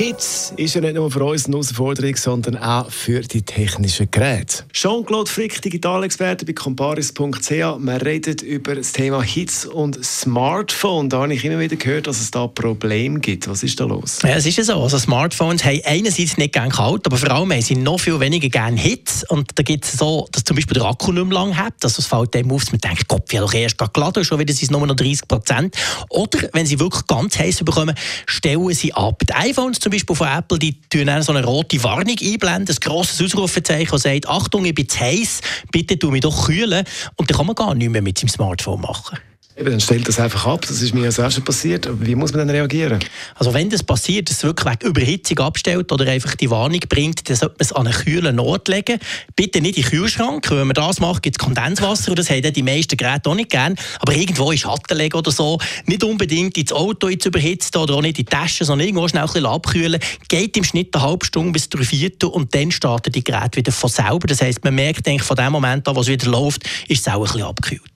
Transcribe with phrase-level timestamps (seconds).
[0.00, 4.64] Hits ist ja nicht nur für uns eine Herausforderung, sondern auch für die technischen Geräte.
[4.72, 7.50] Jean-Claude Frick, Digitalexperte bei comparis.ch.
[7.50, 11.10] Wir reden über das Thema Hits und Smartphone.
[11.10, 13.46] Da habe ich immer wieder gehört, dass es da Probleme gibt.
[13.46, 14.20] Was ist da los?
[14.22, 14.82] Ja, es ist ja so.
[14.82, 18.48] Also Smartphones haben einerseits nicht gerne kalt, aber vor allem haben sie noch viel weniger
[18.48, 19.28] gerne Hits.
[19.28, 21.74] Und da gibt es so, dass zum Beispiel der Akku nicht mehr lang hat.
[21.82, 24.24] Also es fällt dem auf, dass man denkt, Gott, wir haben doch erst gerade geladen,
[24.24, 25.76] schon wieder sind es nur noch 30 Prozent.
[26.08, 29.20] Oder wenn sie wirklich ganz heiß bekommen, stellen sie ab.
[29.28, 32.80] Die iPhones zum zum Beispiel von Apple, die tun so eine rote Warnung einblenden, ein
[32.80, 35.40] grosses Ausrufezeichen, das sagt, Achtung, ich bin zu heiß,
[35.72, 36.84] bitte tu mich doch kühlen.
[37.16, 39.18] Und dann kann man gar nichts mehr mit seinem Smartphone machen.
[39.60, 40.62] Eben, dann stellt das einfach ab.
[40.66, 41.86] Das ist mir als erstes passiert.
[42.00, 42.98] Wie muss man dann reagieren?
[43.34, 47.28] Also wenn das passiert, dass es wirklich wegen Überhitzung abstellt oder einfach die Warnung bringt,
[47.28, 48.98] dann sollte man es an einen kühlen Ort legen.
[49.36, 50.50] Bitte nicht in den Kühlschrank.
[50.50, 53.50] Wenn man das macht, gibt es Kondenswasser und das haben die meisten Geräte auch nicht
[53.50, 53.74] gern.
[53.98, 55.58] Aber irgendwo in Schatten legen oder so.
[55.84, 59.28] Nicht unbedingt ins Auto jetzt überhitzt oder auch nicht in die Tasche, sondern irgendwo schnell
[59.28, 60.00] ein abkühlen.
[60.28, 63.72] Geht im Schnitt eine halbe Stunde bis drei Viertel und dann starten die Geräte wieder
[63.72, 64.26] von selber.
[64.26, 67.12] Das heisst, man merkt eigentlich von dem Moment an, wo es wieder läuft, ist es
[67.12, 67.89] auch ein bisschen abgekühlt.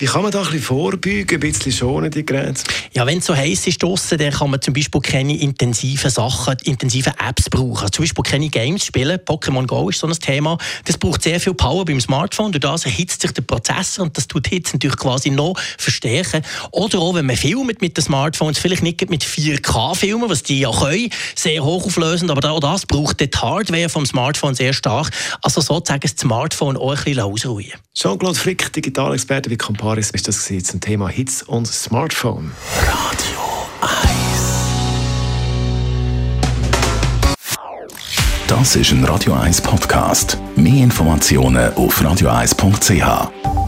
[0.00, 2.62] Wie kann man da ein bisschen vorbeugen, ein bisschen schonen, die Geräte?
[2.94, 6.56] Ja, wenn es so heiß ist draussen, dann kann man zum Beispiel keine intensiven Sachen,
[6.64, 7.82] intensive Apps brauchen.
[7.82, 9.18] Also zum Beispiel keine Games spielen.
[9.18, 10.56] Pokémon Go ist so ein Thema.
[10.86, 12.50] Das braucht sehr viel Power beim Smartphone.
[12.50, 16.46] Durch das erhitzt sich der Prozessor und das tut Hitze natürlich quasi noch verstärken.
[16.70, 20.60] Oder auch, wenn man filmt mit den Smartphones, vielleicht nicht mit 4K filmen, was die
[20.60, 25.10] ja können, sehr hochauflösend, aber auch das braucht die Hardware vom Smartphone sehr stark.
[25.42, 27.72] Also sozusagen das Smartphone auch ein bisschen ausruhen.
[28.00, 32.50] Jean-Claude Frick, Digitalexperte wie Compare Paris ist das zum Thema Hits und Smartphone.
[32.78, 33.40] Radio
[33.82, 34.08] 1.
[38.48, 40.38] Das ist ein Radio 1 Podcast.
[40.56, 43.59] Mehr Informationen auf radio1.ch.